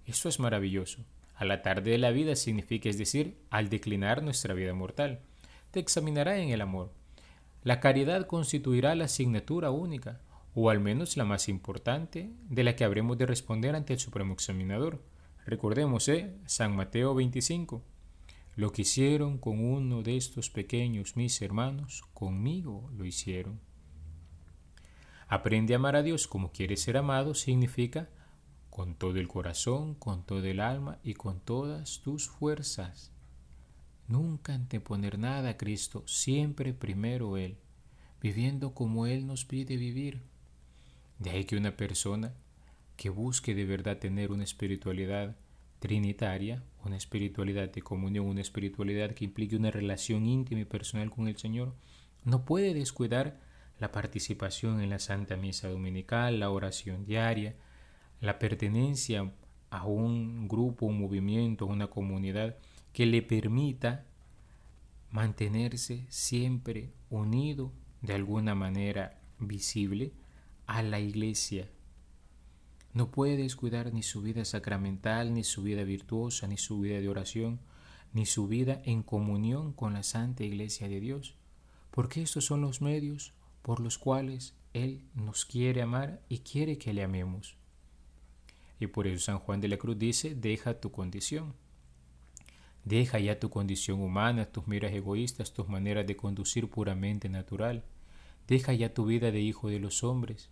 Eso 0.04 0.28
es 0.28 0.40
maravilloso. 0.40 1.04
A 1.34 1.44
la 1.44 1.62
tarde 1.62 1.92
de 1.92 1.98
la 1.98 2.10
vida 2.10 2.36
significa, 2.36 2.88
es 2.88 2.98
decir, 2.98 3.38
al 3.48 3.68
declinar 3.68 4.22
nuestra 4.22 4.52
vida 4.54 4.74
mortal. 4.74 5.20
Te 5.70 5.80
examinará 5.80 6.38
en 6.38 6.50
el 6.50 6.60
amor. 6.60 6.92
La 7.62 7.80
caridad 7.80 8.26
constituirá 8.26 8.94
la 8.94 9.04
asignatura 9.04 9.70
única, 9.70 10.20
o 10.54 10.70
al 10.70 10.80
menos 10.80 11.16
la 11.16 11.24
más 11.24 11.48
importante, 11.48 12.30
de 12.48 12.64
la 12.64 12.76
que 12.76 12.84
habremos 12.84 13.16
de 13.16 13.26
responder 13.26 13.74
ante 13.74 13.92
el 13.92 14.00
Supremo 14.00 14.32
Examinador. 14.32 15.02
Recordemos, 15.46 16.08
¿eh? 16.08 16.34
San 16.46 16.74
Mateo 16.74 17.14
25. 17.14 17.82
Lo 18.58 18.72
que 18.72 18.82
hicieron 18.82 19.38
con 19.38 19.60
uno 19.60 20.02
de 20.02 20.16
estos 20.16 20.50
pequeños 20.50 21.16
mis 21.16 21.40
hermanos, 21.42 22.02
conmigo 22.12 22.90
lo 22.92 23.04
hicieron. 23.04 23.60
Aprende 25.28 25.74
a 25.74 25.76
amar 25.76 25.94
a 25.94 26.02
Dios 26.02 26.26
como 26.26 26.50
quiere 26.50 26.76
ser 26.76 26.96
amado 26.96 27.34
significa 27.34 28.10
con 28.68 28.96
todo 28.96 29.20
el 29.20 29.28
corazón, 29.28 29.94
con 29.94 30.26
todo 30.26 30.42
el 30.44 30.58
alma 30.58 30.98
y 31.04 31.14
con 31.14 31.38
todas 31.38 32.00
tus 32.00 32.28
fuerzas. 32.28 33.12
Nunca 34.08 34.54
anteponer 34.54 35.20
nada 35.20 35.50
a 35.50 35.56
Cristo, 35.56 36.02
siempre 36.08 36.74
primero 36.74 37.36
Él, 37.36 37.58
viviendo 38.20 38.74
como 38.74 39.06
Él 39.06 39.24
nos 39.28 39.44
pide 39.44 39.76
vivir. 39.76 40.20
De 41.20 41.30
ahí 41.30 41.44
que 41.44 41.56
una 41.56 41.76
persona 41.76 42.34
que 42.96 43.08
busque 43.08 43.54
de 43.54 43.66
verdad 43.66 43.98
tener 43.98 44.32
una 44.32 44.42
espiritualidad 44.42 45.36
trinitaria, 45.78 46.62
una 46.84 46.96
espiritualidad 46.96 47.70
de 47.70 47.82
comunión, 47.82 48.26
una 48.26 48.40
espiritualidad 48.40 49.12
que 49.12 49.24
implique 49.24 49.56
una 49.56 49.70
relación 49.70 50.26
íntima 50.26 50.60
y 50.60 50.64
personal 50.64 51.10
con 51.10 51.28
el 51.28 51.36
Señor, 51.36 51.74
no 52.24 52.44
puede 52.44 52.74
descuidar 52.74 53.40
la 53.78 53.92
participación 53.92 54.80
en 54.80 54.90
la 54.90 54.98
Santa 54.98 55.36
Misa 55.36 55.68
Dominical, 55.68 56.40
la 56.40 56.50
oración 56.50 57.04
diaria, 57.04 57.54
la 58.20 58.38
pertenencia 58.38 59.32
a 59.70 59.86
un 59.86 60.48
grupo, 60.48 60.86
un 60.86 61.00
movimiento, 61.00 61.66
una 61.66 61.88
comunidad 61.88 62.56
que 62.92 63.06
le 63.06 63.22
permita 63.22 64.04
mantenerse 65.10 66.06
siempre 66.08 66.90
unido 67.10 67.72
de 68.02 68.14
alguna 68.14 68.54
manera 68.54 69.20
visible 69.38 70.12
a 70.66 70.82
la 70.82 71.00
iglesia. 71.00 71.68
No 72.92 73.10
puede 73.10 73.36
descuidar 73.36 73.92
ni 73.92 74.02
su 74.02 74.22
vida 74.22 74.44
sacramental, 74.44 75.34
ni 75.34 75.44
su 75.44 75.62
vida 75.62 75.84
virtuosa, 75.84 76.46
ni 76.46 76.56
su 76.56 76.80
vida 76.80 77.00
de 77.00 77.08
oración, 77.08 77.60
ni 78.12 78.26
su 78.26 78.48
vida 78.48 78.80
en 78.84 79.02
comunión 79.02 79.72
con 79.72 79.92
la 79.94 80.02
Santa 80.02 80.44
Iglesia 80.44 80.88
de 80.88 81.00
Dios, 81.00 81.34
porque 81.90 82.22
estos 82.22 82.46
son 82.46 82.62
los 82.62 82.80
medios 82.80 83.32
por 83.62 83.80
los 83.80 83.98
cuales 83.98 84.54
Él 84.72 85.02
nos 85.14 85.44
quiere 85.44 85.82
amar 85.82 86.22
y 86.28 86.38
quiere 86.38 86.78
que 86.78 86.92
le 86.92 87.02
amemos. 87.02 87.56
Y 88.80 88.86
por 88.86 89.06
eso 89.06 89.24
San 89.24 89.38
Juan 89.38 89.60
de 89.60 89.68
la 89.68 89.76
Cruz 89.76 89.98
dice, 89.98 90.34
deja 90.34 90.80
tu 90.80 90.90
condición. 90.90 91.54
Deja 92.84 93.18
ya 93.18 93.38
tu 93.38 93.50
condición 93.50 94.00
humana, 94.00 94.46
tus 94.46 94.66
miras 94.66 94.92
egoístas, 94.92 95.52
tus 95.52 95.68
maneras 95.68 96.06
de 96.06 96.16
conducir 96.16 96.70
puramente 96.70 97.28
natural. 97.28 97.84
Deja 98.46 98.72
ya 98.72 98.94
tu 98.94 99.04
vida 99.04 99.30
de 99.30 99.40
hijo 99.40 99.68
de 99.68 99.78
los 99.78 100.02
hombres. 100.04 100.48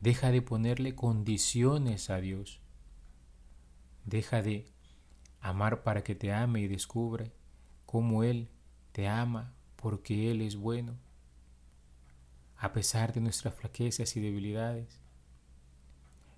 Deja 0.00 0.30
de 0.30 0.40
ponerle 0.40 0.94
condiciones 0.94 2.08
a 2.08 2.20
Dios. 2.20 2.60
Deja 4.06 4.40
de 4.40 4.64
amar 5.40 5.82
para 5.82 6.02
que 6.02 6.14
te 6.14 6.32
ame 6.32 6.60
y 6.60 6.68
descubra 6.68 7.30
cómo 7.84 8.24
Él 8.24 8.48
te 8.92 9.08
ama 9.08 9.54
porque 9.76 10.30
Él 10.30 10.40
es 10.40 10.56
bueno. 10.56 10.96
A 12.56 12.72
pesar 12.72 13.12
de 13.12 13.20
nuestras 13.20 13.54
flaquezas 13.54 14.16
y 14.16 14.20
debilidades, 14.20 15.00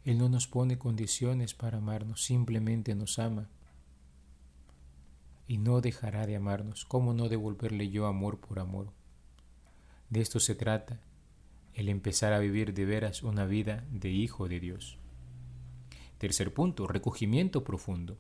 Él 0.04 0.19
no 0.19 0.28
nos 0.28 0.49
pone 0.49 0.76
condiciones 0.76 1.54
para 1.54 1.78
amarnos, 1.78 2.25
simplemente 2.25 2.97
nos 2.97 3.21
ama. 3.21 3.49
Y 5.47 5.59
no 5.59 5.81
dejará 5.81 6.26
de 6.26 6.35
amarnos. 6.35 6.85
¿Cómo 6.85 7.14
no 7.14 7.28
devolverle 7.28 7.90
yo 7.90 8.07
amor 8.07 8.40
por 8.40 8.59
amor? 8.59 8.92
De 10.11 10.21
esto 10.21 10.40
se 10.40 10.54
trata 10.57 11.00
el 11.75 11.88
empezar 11.88 12.33
a 12.33 12.38
vivir 12.38 12.75
de 12.75 12.85
veras 12.85 13.23
una 13.23 13.47
vida 13.47 13.85
de 13.91 14.11
hijo 14.11 14.49
de 14.49 14.61
Dios. 14.61 14.99
Tercer 16.19 16.52
punto, 16.52 16.87
recogimiento 16.87 17.64
profundo. 17.64 18.19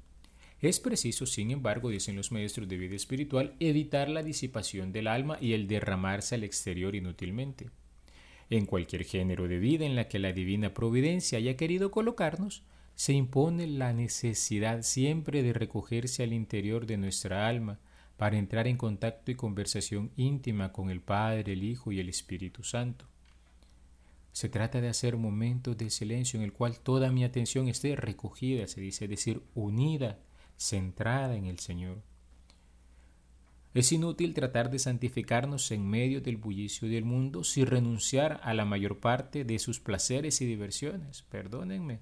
Es 0.60 0.80
preciso, 0.80 1.26
sin 1.26 1.50
embargo, 1.50 1.90
dicen 1.90 2.16
los 2.16 2.32
maestros 2.32 2.68
de 2.68 2.76
vida 2.76 2.94
espiritual, 2.94 3.54
evitar 3.60 4.08
la 4.08 4.22
disipación 4.22 4.92
del 4.92 5.08
alma 5.08 5.36
y 5.40 5.54
el 5.54 5.66
derramarse 5.66 6.36
al 6.36 6.44
exterior 6.44 6.94
inútilmente. 6.94 7.70
En 8.48 8.66
cualquier 8.66 9.04
género 9.04 9.48
de 9.48 9.58
vida 9.58 9.84
en 9.86 9.96
la 9.96 10.08
que 10.08 10.18
la 10.18 10.32
divina 10.32 10.72
providencia 10.72 11.38
haya 11.38 11.56
querido 11.56 11.90
colocarnos, 11.90 12.62
se 12.94 13.12
impone 13.12 13.66
la 13.66 13.92
necesidad 13.92 14.82
siempre 14.82 15.42
de 15.42 15.52
recogerse 15.52 16.22
al 16.22 16.32
interior 16.32 16.86
de 16.86 16.96
nuestra 16.98 17.48
alma 17.48 17.80
para 18.16 18.36
entrar 18.36 18.68
en 18.68 18.76
contacto 18.76 19.30
y 19.30 19.34
conversación 19.34 20.12
íntima 20.16 20.72
con 20.72 20.90
el 20.90 21.00
Padre, 21.00 21.54
el 21.54 21.64
Hijo 21.64 21.90
y 21.90 21.98
el 21.98 22.08
Espíritu 22.08 22.62
Santo. 22.62 23.11
Se 24.32 24.48
trata 24.48 24.80
de 24.80 24.88
hacer 24.88 25.16
momentos 25.16 25.76
de 25.76 25.90
silencio 25.90 26.38
en 26.38 26.44
el 26.44 26.52
cual 26.52 26.78
toda 26.80 27.12
mi 27.12 27.22
atención 27.22 27.68
esté 27.68 27.96
recogida, 27.96 28.66
se 28.66 28.80
dice, 28.80 29.04
es 29.04 29.10
decir, 29.10 29.42
unida, 29.54 30.18
centrada 30.56 31.36
en 31.36 31.44
el 31.44 31.58
Señor. 31.58 32.02
Es 33.74 33.90
inútil 33.90 34.34
tratar 34.34 34.70
de 34.70 34.78
santificarnos 34.78 35.70
en 35.70 35.88
medio 35.88 36.20
del 36.20 36.36
bullicio 36.36 36.88
del 36.88 37.04
mundo 37.04 37.42
sin 37.42 37.66
renunciar 37.66 38.40
a 38.42 38.52
la 38.52 38.66
mayor 38.66 39.00
parte 39.00 39.44
de 39.44 39.58
sus 39.58 39.80
placeres 39.80 40.42
y 40.42 40.46
diversiones. 40.46 41.22
Perdónenme. 41.22 42.00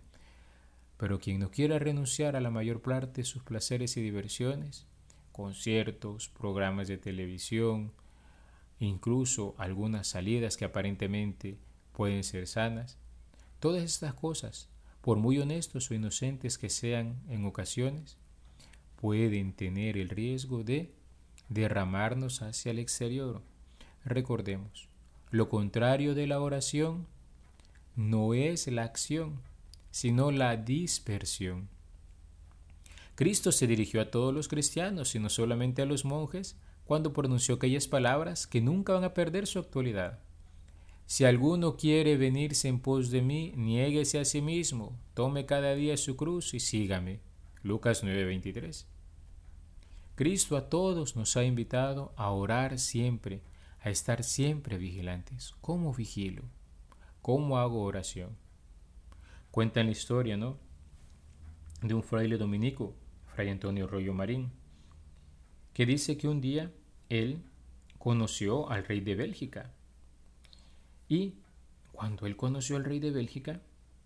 Pero 0.97 1.21
quien 1.21 1.39
no 1.39 1.51
quiera 1.51 1.79
renunciar 1.79 2.35
a 2.35 2.41
la 2.41 2.51
mayor 2.51 2.83
parte 2.83 3.21
de 3.21 3.25
sus 3.25 3.43
placeres 3.45 3.97
y 3.97 4.03
diversiones, 4.03 4.87
conciertos, 5.33 6.29
programas 6.29 6.89
de 6.89 6.99
televisión, 6.99 7.93
incluso 8.81 9.55
algunas 9.57 10.09
salidas 10.09 10.57
que 10.57 10.65
aparentemente 10.65 11.57
pueden 11.92 12.25
ser 12.25 12.47
sanas. 12.47 12.99
Todas 13.59 13.82
estas 13.82 14.14
cosas, 14.14 14.68
por 15.00 15.18
muy 15.18 15.38
honestos 15.38 15.90
o 15.90 15.94
inocentes 15.94 16.59
que 16.59 16.70
sean 16.70 17.20
en 17.28 17.44
ocasiones, 17.44 18.16
pueden 18.97 19.52
tener 19.52 19.97
el 19.97 20.09
riesgo 20.09 20.62
de 20.62 20.92
derramarnos 21.49 22.42
hacia 22.42 22.70
el 22.70 22.78
exterior. 22.78 23.42
Recordemos, 24.04 24.88
lo 25.30 25.49
contrario 25.49 26.14
de 26.14 26.26
la 26.26 26.40
oración 26.40 27.06
no 27.97 28.35
es 28.35 28.66
la 28.68 28.85
acción, 28.85 29.40
sino 29.90 30.30
la 30.30 30.56
dispersión. 30.56 31.68
Cristo 33.14 33.52
se 33.52 33.66
dirigió 33.66 34.00
a 34.00 34.11
todos 34.11 34.32
los 34.32 34.49
cristianos 34.49 35.14
y 35.14 35.18
no 35.18 35.28
solamente 35.28 35.82
a 35.82 35.87
los 35.87 36.04
monjes 36.04 36.56
cuando 36.85 37.12
pronunció 37.12 37.56
aquellas 37.56 37.87
palabras 37.87 38.47
que 38.47 38.61
nunca 38.61 38.94
van 38.94 39.04
a 39.04 39.14
perder 39.14 39.47
su 39.47 39.59
actualidad. 39.59 40.18
Si 41.11 41.25
alguno 41.25 41.76
quiere 41.76 42.17
venirse 42.17 42.69
en 42.69 42.79
pos 42.79 43.11
de 43.11 43.21
mí, 43.21 43.52
niéguese 43.57 44.21
a 44.21 44.25
sí 44.25 44.40
mismo, 44.40 44.97
tome 45.12 45.45
cada 45.45 45.75
día 45.75 45.97
su 45.97 46.14
cruz 46.14 46.55
y 46.55 46.61
sígame. 46.61 47.19
Lucas 47.64 48.05
9:23. 48.05 48.87
Cristo 50.14 50.57
a 50.57 50.69
todos 50.69 51.17
nos 51.17 51.37
ha 51.37 51.43
invitado 51.43 52.12
a 52.17 52.31
orar 52.31 52.79
siempre, 52.79 53.43
a 53.81 53.90
estar 53.90 54.23
siempre 54.23 54.79
vigilantes. 54.79 55.57
¿Cómo 55.61 55.93
vigilo? 55.93 56.45
¿Cómo 57.23 57.59
hago 57.59 57.83
oración? 57.83 58.37
Cuentan 59.50 59.87
la 59.87 59.93
historia, 59.93 60.37
¿no? 60.37 60.59
De 61.83 61.93
un 61.93 62.05
fraile 62.05 62.38
dominico, 62.38 62.95
Fray 63.35 63.49
Antonio 63.49 63.88
Rollo 63.88 64.14
Marín, 64.14 64.52
que 65.73 65.87
dice 65.87 66.17
que 66.17 66.29
un 66.29 66.40
día 66.40 66.71
él 67.09 67.43
conoció 67.99 68.71
al 68.71 68.85
rey 68.85 69.00
de 69.00 69.17
Bélgica, 69.17 69.75
y 71.11 71.35
cuando 71.93 72.25
él 72.26 72.37
conoció 72.37 72.76
al 72.76 72.85
rey 72.85 73.00
de 73.00 73.11
Bélgica, 73.11 73.61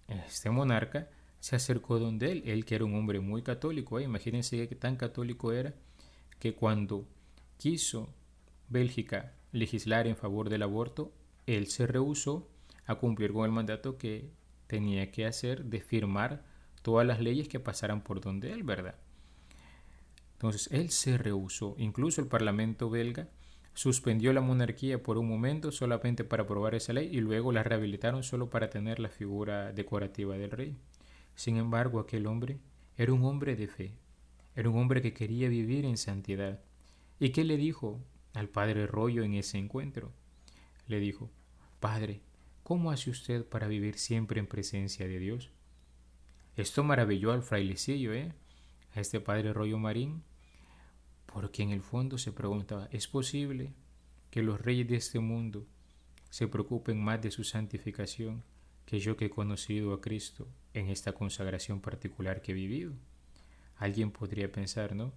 este 0.08 0.50
monarca 0.50 1.08
se 1.38 1.54
acercó 1.54 1.98
donde 1.98 2.32
él, 2.32 2.42
él 2.46 2.64
que 2.64 2.74
era 2.74 2.86
un 2.86 2.94
hombre 2.94 3.20
muy 3.20 3.42
católico, 3.42 4.00
¿eh? 4.00 4.04
imagínense 4.04 4.66
que 4.66 4.74
tan 4.74 4.96
católico 4.96 5.52
era 5.52 5.74
que 6.38 6.54
cuando 6.54 7.06
quiso 7.58 8.08
Bélgica 8.70 9.34
legislar 9.52 10.06
en 10.06 10.16
favor 10.16 10.48
del 10.48 10.62
aborto, 10.62 11.12
él 11.46 11.66
se 11.66 11.86
rehusó 11.86 12.48
a 12.86 12.94
cumplir 12.94 13.34
con 13.34 13.44
el 13.44 13.52
mandato 13.52 13.98
que 13.98 14.30
tenía 14.66 15.12
que 15.12 15.26
hacer 15.26 15.66
de 15.66 15.80
firmar 15.80 16.42
todas 16.80 17.06
las 17.06 17.20
leyes 17.20 17.48
que 17.48 17.60
pasaran 17.60 18.02
por 18.02 18.22
donde 18.22 18.50
él, 18.50 18.62
¿verdad? 18.62 18.94
Entonces 20.32 20.68
él 20.72 20.88
se 20.90 21.18
rehusó, 21.18 21.74
incluso 21.76 22.22
el 22.22 22.28
Parlamento 22.28 22.88
belga 22.88 23.28
suspendió 23.74 24.32
la 24.32 24.40
monarquía 24.40 25.02
por 25.02 25.18
un 25.18 25.28
momento 25.28 25.72
solamente 25.72 26.24
para 26.24 26.44
aprobar 26.44 26.74
esa 26.74 26.92
ley 26.92 27.08
y 27.12 27.20
luego 27.20 27.52
la 27.52 27.62
rehabilitaron 27.62 28.22
solo 28.22 28.48
para 28.48 28.70
tener 28.70 29.00
la 29.00 29.08
figura 29.08 29.72
decorativa 29.72 30.36
del 30.36 30.52
rey. 30.52 30.76
Sin 31.34 31.56
embargo, 31.56 31.98
aquel 31.98 32.26
hombre 32.26 32.58
era 32.96 33.12
un 33.12 33.24
hombre 33.24 33.56
de 33.56 33.66
fe, 33.66 33.94
era 34.54 34.70
un 34.70 34.78
hombre 34.78 35.02
que 35.02 35.12
quería 35.12 35.48
vivir 35.48 35.84
en 35.84 35.96
santidad. 35.96 36.60
¿Y 37.18 37.30
qué 37.30 37.44
le 37.44 37.56
dijo 37.56 38.00
al 38.32 38.48
padre 38.48 38.86
Rollo 38.86 39.24
en 39.24 39.34
ese 39.34 39.58
encuentro? 39.58 40.12
Le 40.86 41.00
dijo, 41.00 41.30
Padre, 41.80 42.20
¿cómo 42.62 42.92
hace 42.92 43.10
usted 43.10 43.44
para 43.44 43.66
vivir 43.66 43.98
siempre 43.98 44.38
en 44.38 44.46
presencia 44.46 45.08
de 45.08 45.18
Dios? 45.18 45.50
Esto 46.56 46.84
maravilló 46.84 47.32
al 47.32 47.42
frailecillo, 47.42 48.12
¿eh? 48.12 48.32
A 48.94 49.00
este 49.00 49.20
padre 49.20 49.52
Rollo 49.52 49.78
Marín, 49.78 50.22
porque 51.34 51.64
en 51.64 51.70
el 51.72 51.82
fondo 51.82 52.16
se 52.16 52.30
preguntaba, 52.30 52.88
¿es 52.92 53.08
posible 53.08 53.74
que 54.30 54.40
los 54.40 54.60
reyes 54.60 54.86
de 54.86 54.94
este 54.94 55.18
mundo 55.18 55.66
se 56.30 56.46
preocupen 56.46 57.02
más 57.02 57.20
de 57.20 57.32
su 57.32 57.42
santificación 57.42 58.44
que 58.86 59.00
yo 59.00 59.16
que 59.16 59.24
he 59.24 59.30
conocido 59.30 59.92
a 59.92 60.00
Cristo 60.00 60.46
en 60.74 60.88
esta 60.90 61.10
consagración 61.12 61.80
particular 61.80 62.40
que 62.40 62.52
he 62.52 62.54
vivido? 62.54 62.92
Alguien 63.74 64.12
podría 64.12 64.52
pensar, 64.52 64.94
¿no? 64.94 65.12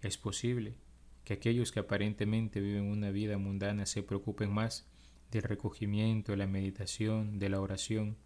Es 0.00 0.16
posible 0.16 0.76
que 1.24 1.34
aquellos 1.34 1.72
que 1.72 1.80
aparentemente 1.80 2.60
viven 2.60 2.84
una 2.84 3.10
vida 3.10 3.36
mundana 3.36 3.84
se 3.84 4.04
preocupen 4.04 4.52
más 4.52 4.86
del 5.32 5.42
recogimiento, 5.42 6.30
de 6.30 6.38
la 6.38 6.46
meditación, 6.46 7.40
de 7.40 7.48
la 7.48 7.60
oración, 7.60 8.16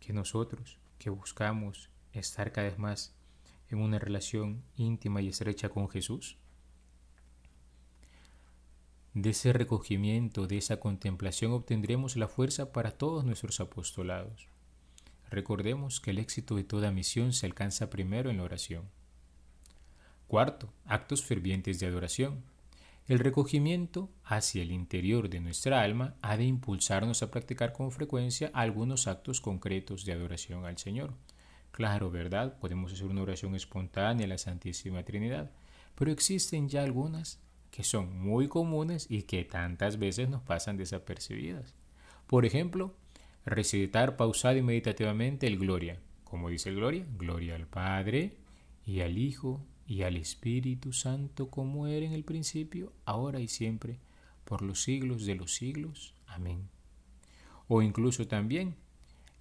que 0.00 0.12
nosotros, 0.12 0.80
que 0.98 1.08
buscamos 1.08 1.88
estar 2.12 2.50
cada 2.50 2.66
vez 2.66 2.78
más 2.80 3.14
en 3.72 3.80
una 3.80 3.98
relación 3.98 4.62
íntima 4.76 5.20
y 5.22 5.28
estrecha 5.28 5.68
con 5.68 5.88
Jesús? 5.88 6.36
De 9.14 9.30
ese 9.30 9.52
recogimiento, 9.52 10.46
de 10.46 10.56
esa 10.56 10.80
contemplación 10.80 11.52
obtendremos 11.52 12.16
la 12.16 12.28
fuerza 12.28 12.72
para 12.72 12.92
todos 12.92 13.24
nuestros 13.24 13.60
apostolados. 13.60 14.48
Recordemos 15.28 16.00
que 16.00 16.12
el 16.12 16.18
éxito 16.18 16.56
de 16.56 16.64
toda 16.64 16.92
misión 16.92 17.32
se 17.32 17.46
alcanza 17.46 17.90
primero 17.90 18.30
en 18.30 18.38
la 18.38 18.44
oración. 18.44 18.88
Cuarto, 20.28 20.72
actos 20.86 21.22
fervientes 21.22 21.78
de 21.78 21.86
adoración. 21.86 22.42
El 23.06 23.18
recogimiento 23.18 24.08
hacia 24.24 24.62
el 24.62 24.72
interior 24.72 25.28
de 25.28 25.40
nuestra 25.40 25.82
alma 25.82 26.14
ha 26.22 26.38
de 26.38 26.44
impulsarnos 26.44 27.22
a 27.22 27.30
practicar 27.30 27.74
con 27.74 27.92
frecuencia 27.92 28.50
algunos 28.54 29.06
actos 29.06 29.42
concretos 29.42 30.06
de 30.06 30.12
adoración 30.12 30.64
al 30.64 30.78
Señor. 30.78 31.12
Claro, 31.72 32.10
¿verdad? 32.10 32.58
Podemos 32.58 32.92
hacer 32.92 33.06
una 33.06 33.22
oración 33.22 33.54
espontánea 33.54 34.26
a 34.26 34.28
la 34.28 34.38
Santísima 34.38 35.02
Trinidad, 35.02 35.50
pero 35.94 36.12
existen 36.12 36.68
ya 36.68 36.82
algunas 36.82 37.40
que 37.70 37.82
son 37.82 38.20
muy 38.20 38.48
comunes 38.48 39.06
y 39.10 39.22
que 39.22 39.44
tantas 39.44 39.98
veces 39.98 40.28
nos 40.28 40.42
pasan 40.42 40.76
desapercibidas. 40.76 41.74
Por 42.26 42.44
ejemplo, 42.44 42.94
recitar 43.46 44.16
pausado 44.16 44.58
y 44.58 44.62
meditativamente 44.62 45.46
el 45.46 45.58
Gloria. 45.58 45.98
Como 46.24 46.50
dice 46.50 46.68
el 46.68 46.76
Gloria, 46.76 47.06
Gloria 47.16 47.54
al 47.54 47.66
Padre 47.66 48.36
y 48.84 49.00
al 49.00 49.16
Hijo 49.16 49.64
y 49.86 50.02
al 50.02 50.16
Espíritu 50.16 50.92
Santo 50.92 51.50
como 51.50 51.86
era 51.86 52.04
en 52.04 52.12
el 52.12 52.24
principio, 52.24 52.92
ahora 53.06 53.40
y 53.40 53.48
siempre, 53.48 53.98
por 54.44 54.60
los 54.60 54.82
siglos 54.82 55.24
de 55.24 55.34
los 55.34 55.54
siglos. 55.54 56.14
Amén. 56.26 56.68
O 57.68 57.80
incluso 57.80 58.26
también 58.26 58.74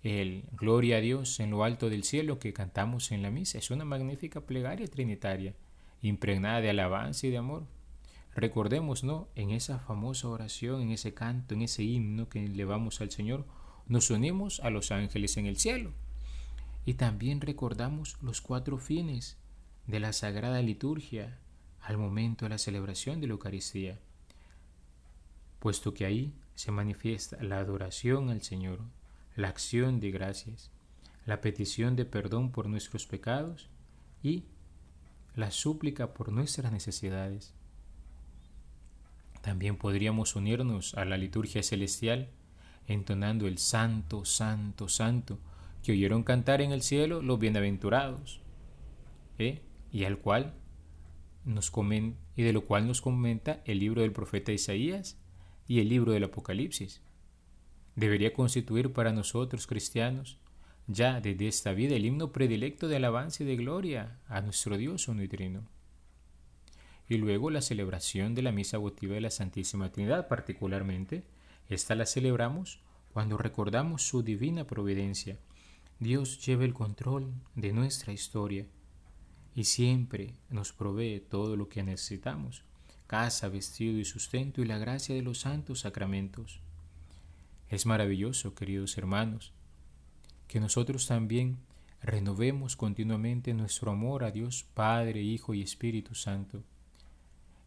el 0.03 0.45
Gloria 0.53 0.97
a 0.97 1.01
Dios 1.01 1.39
en 1.39 1.51
lo 1.51 1.63
alto 1.63 1.89
del 1.89 2.03
cielo 2.03 2.39
que 2.39 2.53
cantamos 2.53 3.11
en 3.11 3.21
la 3.21 3.31
misa. 3.31 3.57
Es 3.57 3.71
una 3.71 3.85
magnífica 3.85 4.41
plegaria 4.41 4.87
trinitaria, 4.87 5.55
impregnada 6.01 6.61
de 6.61 6.69
alabanza 6.71 7.27
y 7.27 7.29
de 7.29 7.37
amor. 7.37 7.67
Recordemos, 8.35 9.03
¿no? 9.03 9.27
En 9.35 9.51
esa 9.51 9.79
famosa 9.79 10.29
oración, 10.29 10.81
en 10.81 10.91
ese 10.91 11.13
canto, 11.13 11.53
en 11.53 11.61
ese 11.61 11.83
himno 11.83 12.29
que 12.29 12.43
elevamos 12.43 13.01
al 13.01 13.11
Señor, 13.11 13.45
nos 13.87 14.09
unimos 14.09 14.59
a 14.61 14.69
los 14.69 14.91
ángeles 14.91 15.37
en 15.37 15.45
el 15.45 15.57
cielo. 15.57 15.91
Y 16.85 16.95
también 16.95 17.41
recordamos 17.41 18.17
los 18.21 18.41
cuatro 18.41 18.77
fines 18.77 19.37
de 19.85 19.99
la 19.99 20.13
Sagrada 20.13 20.61
Liturgia 20.61 21.39
al 21.81 21.97
momento 21.97 22.45
de 22.45 22.49
la 22.49 22.57
celebración 22.57 23.19
de 23.19 23.27
la 23.27 23.33
Eucaristía, 23.33 23.99
puesto 25.59 25.93
que 25.93 26.05
ahí 26.05 26.33
se 26.55 26.71
manifiesta 26.71 27.41
la 27.43 27.59
adoración 27.59 28.29
al 28.29 28.41
Señor, 28.41 28.79
la 29.35 29.47
acción 29.47 29.99
de 29.99 30.11
gracias, 30.11 30.71
la 31.25 31.41
petición 31.41 31.95
de 31.95 32.05
perdón 32.05 32.51
por 32.51 32.67
nuestros 32.67 33.05
pecados 33.05 33.69
y 34.21 34.45
la 35.35 35.51
súplica 35.51 36.13
por 36.13 36.31
nuestras 36.31 36.71
necesidades. 36.71 37.53
También 39.41 39.77
podríamos 39.77 40.35
unirnos 40.35 40.93
a 40.95 41.05
la 41.05 41.17
liturgia 41.17 41.63
celestial 41.63 42.29
entonando 42.87 43.47
el 43.47 43.57
Santo, 43.57 44.25
Santo, 44.25 44.89
Santo, 44.89 45.39
que 45.83 45.93
oyeron 45.93 46.23
cantar 46.23 46.61
en 46.61 46.71
el 46.71 46.81
cielo 46.81 47.21
los 47.21 47.39
bienaventurados, 47.39 48.41
¿eh? 49.39 49.61
y 49.91 50.03
al 50.03 50.17
cual 50.17 50.53
nos 51.45 51.71
y 52.35 52.43
de 52.43 52.53
lo 52.53 52.65
cual 52.65 52.87
nos 52.87 53.01
comenta 53.01 53.61
el 53.65 53.79
libro 53.79 54.01
del 54.01 54.11
profeta 54.11 54.51
Isaías 54.51 55.17
y 55.67 55.79
el 55.79 55.89
libro 55.89 56.11
del 56.11 56.25
Apocalipsis 56.25 57.01
debería 57.95 58.34
constituir 58.34 58.93
para 58.93 59.12
nosotros 59.12 59.67
cristianos 59.67 60.38
ya 60.88 61.21
desde 61.21 61.47
esta 61.47 61.73
vida 61.73 61.95
el 61.95 62.06
himno 62.06 62.32
predilecto 62.32 62.88
de 62.88 62.97
alabanza 62.97 63.43
y 63.43 63.45
de 63.45 63.56
gloria 63.56 64.19
a 64.27 64.41
nuestro 64.41 64.77
Dios 64.77 65.08
uno 65.08 65.23
y. 65.23 65.67
Y 67.08 67.17
luego 67.17 67.49
la 67.49 67.62
celebración 67.62 68.36
de 68.36 68.41
la 68.41 68.51
misa 68.51 68.77
votiva 68.77 69.15
de 69.15 69.21
la 69.21 69.32
Santísima 69.32 69.91
Trinidad, 69.91 70.27
particularmente, 70.27 71.23
esta 71.69 71.95
la 71.95 72.06
celebramos 72.06 72.80
cuando 73.13 73.38
recordamos 73.38 74.04
su 74.04 74.23
divina 74.23 74.65
providencia. 74.65 75.38
Dios 75.99 76.45
lleva 76.45 76.63
el 76.63 76.73
control 76.73 77.34
de 77.56 77.73
nuestra 77.73 78.13
historia 78.13 78.65
y 79.54 79.65
siempre 79.65 80.34
nos 80.49 80.73
provee 80.73 81.19
todo 81.19 81.56
lo 81.56 81.67
que 81.67 81.84
necesitamos, 81.84 82.63
casa, 83.08 83.49
vestido 83.49 83.99
y 83.99 84.06
sustento 84.06 84.62
y 84.62 84.65
la 84.65 84.77
gracia 84.77 85.13
de 85.13 85.21
los 85.21 85.39
santos 85.39 85.82
sacramentos. 85.82 86.62
Es 87.71 87.86
maravilloso, 87.86 88.53
queridos 88.53 88.97
hermanos, 88.97 89.53
que 90.49 90.60
nosotros 90.60 91.07
también 91.07 91.57
renovemos 92.01 92.75
continuamente 92.75 93.53
nuestro 93.53 93.91
amor 93.91 94.25
a 94.25 94.31
Dios 94.31 94.65
Padre, 94.73 95.21
Hijo 95.21 95.53
y 95.53 95.62
Espíritu 95.62 96.13
Santo. 96.13 96.65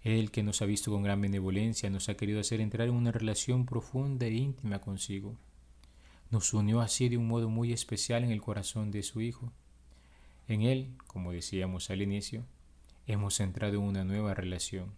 Él 0.02 0.30
que 0.30 0.42
nos 0.42 0.60
ha 0.60 0.66
visto 0.66 0.90
con 0.90 1.02
gran 1.02 1.22
benevolencia, 1.22 1.88
nos 1.88 2.10
ha 2.10 2.18
querido 2.18 2.38
hacer 2.38 2.60
entrar 2.60 2.88
en 2.88 2.94
una 2.94 3.12
relación 3.12 3.64
profunda 3.64 4.26
e 4.26 4.34
íntima 4.34 4.78
consigo. 4.78 5.38
Nos 6.30 6.52
unió 6.52 6.82
así 6.82 7.08
de 7.08 7.16
un 7.16 7.26
modo 7.26 7.48
muy 7.48 7.72
especial 7.72 8.24
en 8.24 8.30
el 8.30 8.42
corazón 8.42 8.90
de 8.90 9.02
su 9.02 9.22
Hijo. 9.22 9.54
En 10.48 10.60
Él, 10.60 10.90
como 11.06 11.32
decíamos 11.32 11.88
al 11.88 12.02
inicio, 12.02 12.44
hemos 13.06 13.40
entrado 13.40 13.76
en 13.76 13.84
una 13.84 14.04
nueva 14.04 14.34
relación. 14.34 14.92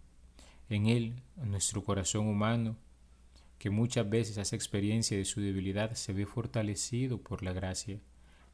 En 0.67 0.87
Él, 0.87 1.23
nuestro 1.37 1.81
corazón 1.85 2.27
humano, 2.27 2.75
que 3.57 3.69
muchas 3.69 4.09
veces 4.09 4.37
hace 4.37 4.55
experiencia 4.55 5.17
de 5.17 5.25
su 5.25 5.41
debilidad, 5.41 5.93
se 5.93 6.13
ve 6.13 6.25
fortalecido 6.25 7.21
por 7.21 7.43
la 7.43 7.53
gracia 7.53 7.99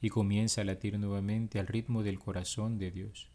y 0.01 0.09
comienza 0.09 0.61
a 0.61 0.65
latir 0.65 0.97
nuevamente 0.99 1.59
al 1.59 1.67
ritmo 1.67 2.03
del 2.03 2.19
corazón 2.19 2.77
de 2.77 2.91
Dios. 2.91 3.29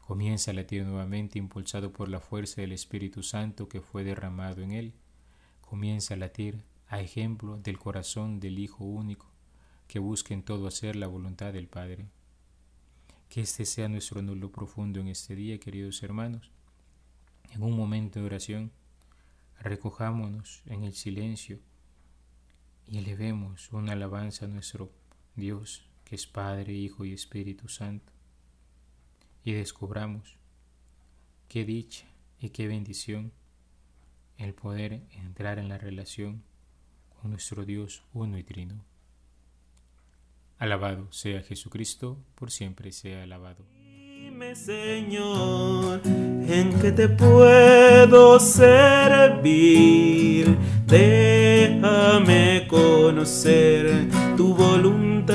Comienza 0.00 0.50
a 0.50 0.54
latir 0.54 0.84
nuevamente 0.84 1.38
impulsado 1.38 1.92
por 1.92 2.08
la 2.08 2.20
fuerza 2.20 2.60
del 2.60 2.72
Espíritu 2.72 3.22
Santo 3.22 3.68
que 3.68 3.80
fue 3.80 4.04
derramado 4.04 4.62
en 4.62 4.72
él. 4.72 4.94
Comienza 5.60 6.14
a 6.14 6.16
latir 6.16 6.62
a 6.88 7.00
ejemplo 7.00 7.58
del 7.58 7.78
corazón 7.78 8.38
del 8.38 8.58
Hijo 8.58 8.84
único 8.84 9.32
que 9.86 9.98
busca 9.98 10.34
en 10.34 10.42
todo 10.42 10.66
hacer 10.66 10.96
la 10.96 11.06
voluntad 11.06 11.52
del 11.52 11.68
Padre. 11.68 12.06
Que 13.28 13.40
este 13.40 13.64
sea 13.64 13.88
nuestro 13.88 14.22
nulo 14.22 14.52
profundo 14.52 15.00
en 15.00 15.08
este 15.08 15.34
día, 15.34 15.58
queridos 15.58 16.02
hermanos. 16.02 16.50
En 17.52 17.62
un 17.62 17.76
momento 17.76 18.20
de 18.20 18.26
oración, 18.26 18.72
recojámonos 19.60 20.62
en 20.66 20.84
el 20.84 20.94
silencio 20.94 21.58
y 22.86 22.98
elevemos 22.98 23.72
una 23.72 23.92
alabanza 23.92 24.44
a 24.44 24.48
nuestro 24.48 24.92
Dios, 25.36 25.86
que 26.04 26.14
es 26.16 26.26
Padre, 26.26 26.72
Hijo 26.74 27.04
y 27.04 27.12
Espíritu 27.12 27.68
Santo, 27.68 28.12
y 29.42 29.52
descubramos 29.52 30.36
qué 31.48 31.64
dicha 31.64 32.06
y 32.40 32.50
qué 32.50 32.66
bendición 32.66 33.32
el 34.38 34.54
poder 34.54 35.02
entrar 35.12 35.58
en 35.58 35.68
la 35.68 35.78
relación 35.78 36.42
con 37.20 37.30
nuestro 37.30 37.64
Dios 37.64 38.04
uno 38.12 38.38
y 38.38 38.42
trino. 38.42 38.84
Alabado 40.58 41.10
sea 41.12 41.42
Jesucristo, 41.42 42.18
por 42.34 42.50
siempre 42.50 42.92
sea 42.92 43.22
alabado. 43.22 43.64
Dime, 43.72 44.54
Señor, 44.54 46.00
en 46.48 46.72
que 46.80 46.92
te 46.92 47.08
puedo 47.08 48.38
servir. 48.40 49.84
Déjame 50.86 52.66
conocer 52.68 54.08
tu 54.36 54.54
voluntad. 54.54 55.34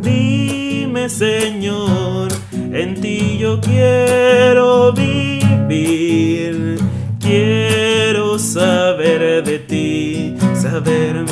Dime, 0.00 1.08
Señor, 1.08 2.28
en 2.72 3.00
ti 3.00 3.38
yo 3.38 3.60
quiero 3.60 4.92
vivir. 4.92 6.78
Quiero 7.20 8.38
saber 8.38 9.42
de 9.44 9.58
ti, 9.58 10.36
saber 10.54 11.24